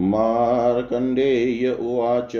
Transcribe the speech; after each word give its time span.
मार्कण्डेय 0.00 1.70
उवाच 1.70 2.32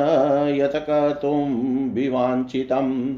यत्कर्तुं 0.57 1.91
विवाञ्छितम्। 1.91 3.15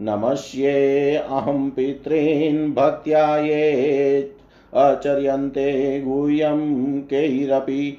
सकलैरुपहाररेणुतमै 0.00 0.02
नमस्येऽहं 0.02 1.70
पितॄन् 1.70 2.74
भक्त्या 2.74 3.38
ये 3.38 4.34
आचर्यन्ते 4.74 6.00
गुह्यं 6.00 7.00
कैरपि 7.00 7.98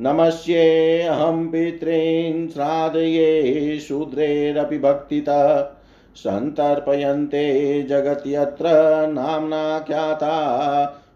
नमस्येऽहं 0.00 1.48
पितॄन् 1.48 2.48
श्राद्धये 2.48 3.80
शूद्रेरपि 3.80 4.78
भक्तितः, 4.78 5.68
सन्तर्पयन्ते 6.16 7.82
जगत्यत्र 7.82 8.66
नाम्ना 9.06 9.78
ख्याता 9.78 10.34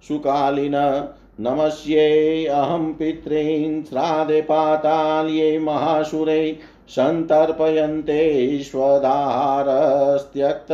सुकालिन। 0.08 1.08
नमस्येऽहं 1.40 2.92
पितॄन् 2.92 3.82
श्राद्धे 3.82 4.40
पाताल्ये 4.40 5.58
महासुरै 5.58 6.56
सन्तर्पयन्ते 6.88 8.60
स्वदाहारस्त्यक्त 8.62 10.72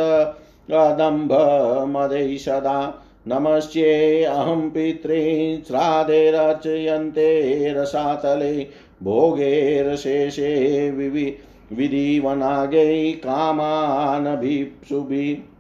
अदम्भमदै 0.72 2.36
सदा। 2.36 3.04
नमस्ये 3.28 4.24
अहं 4.24 4.70
पितॄन् 4.70 5.66
श्राद्धे 5.66 6.30
रचयन्ते 6.30 7.72
रसातले, 7.72 8.66
भोगेरशेषे 9.02 10.90
विवि 10.90 11.36
विधिवनागै 11.72 13.12
कामानभिप्सुभिः 13.12 15.53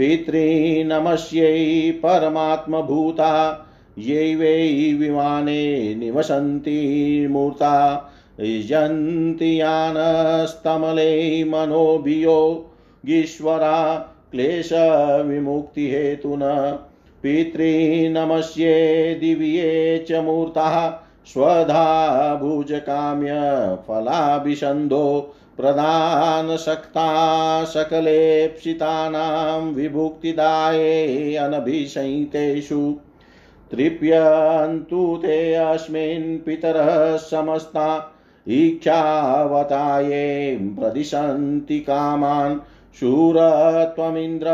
पितॄनमस्यै 0.00 1.90
परमात्मभूता, 1.90 3.66
ये 3.98 4.36
वै 4.36 4.96
विमाने 4.98 5.94
निवसन्ति 5.94 7.28
मूर्ता। 7.30 8.06
यन्ति 8.40 9.60
यानस्तमले 9.60 11.44
मनोभियोगीश्वरा 11.44 14.08
क्लेशविमुक्तिहेतुन। 14.30 16.40
पितॄनमस्ये 17.22 19.14
दिव्ये 19.14 20.04
च 20.08 20.12
मूर्ताः, 20.12 20.98
स्वधा 21.26 22.34
भुजकाम्यफलाभिषन्धो। 22.34 25.34
प्रधानशक्ता 25.56 27.64
सकलेप्सितानां 27.64 29.60
विभुक्तिदाये 29.60 31.36
अनभिसंहितेषु 31.36 32.96
तृप्यन्तु 33.70 35.18
ते 35.22 35.54
अस्मिन् 35.54 36.38
पितरः 36.38 37.16
समस्ता, 37.16 38.16
ईक्षावताये 38.48 40.58
प्रदिशन्ति 40.62 41.80
कामान्। 41.80 42.58
शूरत्वमिन्द्र 43.00 44.48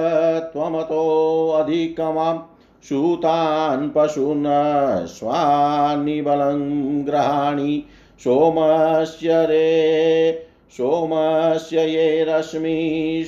त्वमतोऽधिकमां 0.52 2.38
सूतान् 2.82 3.90
पशून् 3.94 5.06
स्वानि 5.06 6.22
बलं 6.22 7.06
ग्रहाणि। 7.06 7.84
सोमस्य 8.24 9.46
रे 9.46 10.45
सोमस्य 10.72 11.80
ये 11.80 12.24
रश्मि 12.24 13.26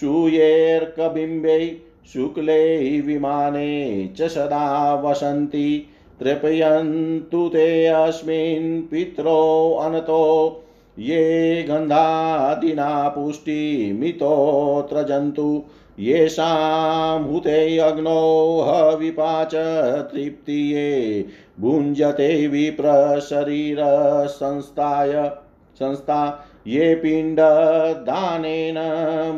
शूयेर्कबिम्बै 0.00 1.76
शुक्ले 2.12 3.00
विमाने 3.00 4.10
च 4.16 4.22
सदा 4.22 4.94
वसन्ति। 4.94 5.86
तृपयन्तु 6.20 7.48
ते 7.48 7.86
अस्मिन् 7.86 8.82
पित्रो 8.82 9.78
अनतो। 9.82 10.62
ये 10.98 11.62
गन्धादिना 11.62 13.08
पुष्टिमितोऽत्र 13.08 15.02
जन्तु 15.02 15.64
येषां 16.00 17.24
हुते 17.24 17.78
अग्नौ 17.78 18.60
हविपाच 18.60 20.12
तृप्तिये 20.12 21.24
भुञ्जते 21.60 22.48
विप्रशरीरसंस्थाय 22.48 25.32
संस्था 25.76 26.48
ये 26.66 26.94
पिण्डदानेन 26.94 28.74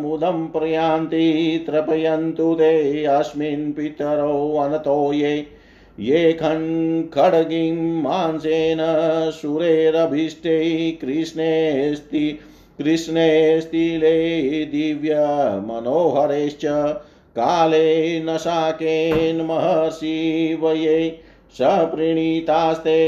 मुदं 0.02 0.46
प्रयान्ति, 0.46 1.64
तृपयन्तु 1.66 2.54
ते 2.54 3.04
अस्मिन् 3.04 3.72
पितरौ 3.72 4.56
अनतो 4.56 5.12
ये। 5.12 5.46
ये 6.00 6.32
खड्गिं 6.32 8.02
मांसेन 8.02 8.78
सुरेरभीष्टे 9.30 10.90
कृष्णेस्ति 10.90 12.38
कृष्णे 12.78 13.60
स्तिले 13.60 14.48
दिव्यमनोहरेश्च, 14.64 16.62
काले 17.36 18.20
न 18.20 18.36
शाकेन 18.36 19.36
महर्षिवये 19.42 21.18
सप्रणीतास्ते 21.54 22.98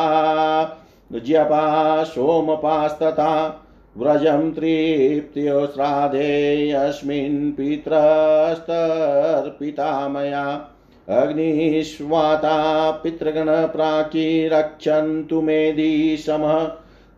ज्यपा 1.12 2.04
सोमपास्तथा 2.04 3.64
व्रजं 3.98 4.52
तृप्त्योश्राद्धेऽस्मिन् 4.52 7.52
पित्रस्तर्पिता 7.52 10.08
मया 10.08 10.70
अग्निष्वाता 11.08 12.90
पितृगणप्राकीरक्षन्तु 12.90 15.42
मेदिशमः 15.42 16.64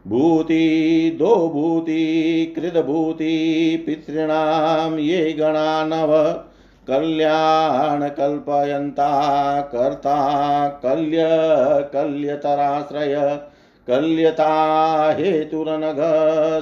भूति 0.08 1.18
दो 1.20 1.50
भूति 1.50 2.54
कृतभूति 2.56 3.84
पितॄणां 3.86 5.00
ये 5.00 5.34
गणा 5.34 5.86
नव 5.86 6.44
कल्याणकल्पयन्ता 6.88 8.02
कर्ता 9.62 10.18
कल्य 10.84 11.26
कल्यतराश्रय 11.94 13.40
कल्यता 13.88 14.54
हेतुरनघ 15.18 16.00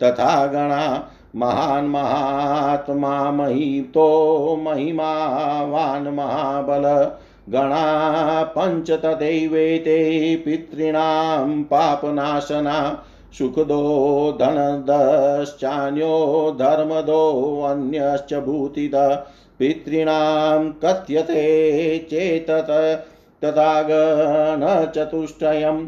तथा 0.03 0.35
गणा 0.53 0.85
महान् 1.37 1.89
महात्मा 1.89 3.31
महितो 3.31 4.07
महिमावान् 4.65 6.09
महाबल 6.17 6.85
गणा 7.51 8.43
पञ्च 8.57 8.91
तथैवेते 9.05 10.01
पितॄणां 10.45 11.63
पापनाशना 11.71 12.79
सुखदो 13.39 13.83
धनदश्चान्यो 14.41 16.11
धर्मदोऽन्यश्च 16.59 18.35
भूतिद 18.45 18.95
पितॄणां 19.59 20.71
कथ्यते 20.85 21.43
चेतत 22.11 22.71
तथागणचतुष्टयम् 23.45 25.81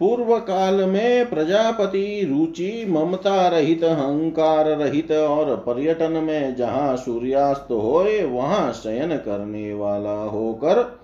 पूर्व 0.00 0.38
काल 0.38 0.74
में 0.74 1.30
प्रजापति 1.30 2.26
रुचि 2.30 2.86
ममता 2.88 3.48
रहित, 3.48 3.84
अहंकार 3.84 4.66
रहित 4.66 5.12
और 5.12 5.56
पर्यटन 5.56 6.12
में 6.12 6.56
जहाँ 6.56 6.96
सूर्यास्त 6.96 7.68
होए, 7.70 8.22
वहाँ 8.24 8.72
शयन 8.72 9.16
करने 9.16 9.74
वाला 9.74 10.22
होकर 10.22 10.98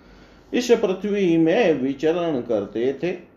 इस 0.54 0.70
पृथ्वी 0.70 1.36
में 1.36 1.82
विचरण 1.82 2.40
करते 2.40 2.92
थे। 3.02 3.31